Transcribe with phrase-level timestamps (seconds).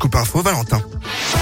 [0.00, 1.39] Scoop Info, Valentin.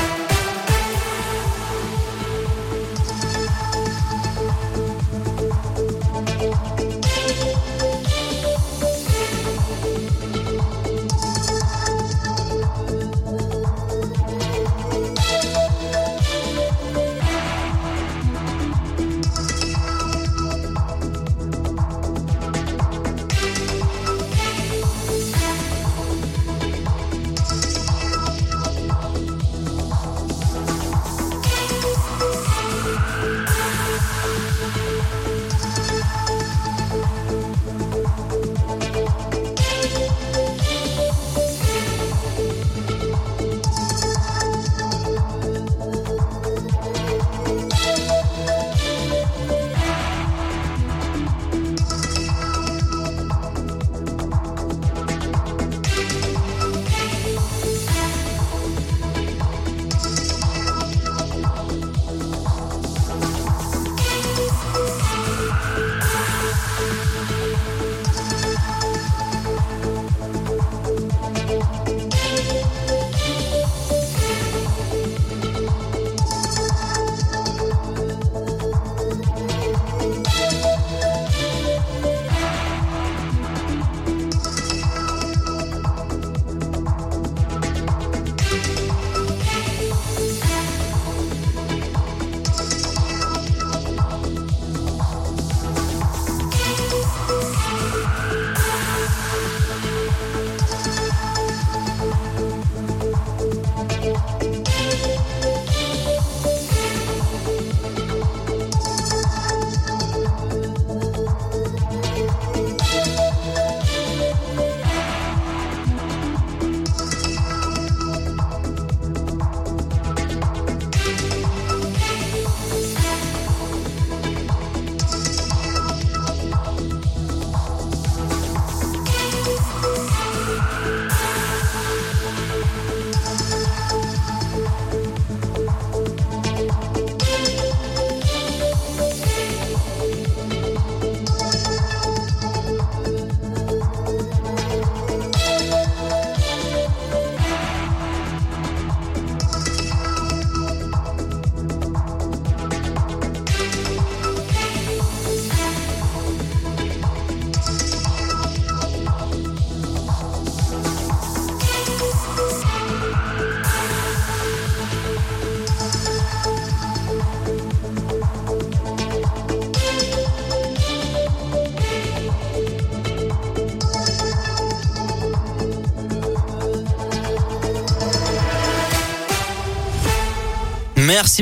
[181.09, 181.37] Merci